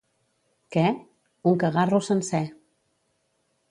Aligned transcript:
—Què? 0.75 0.85
—Un 1.51 1.61
cagarro 1.67 2.03
sencer. 2.11 2.45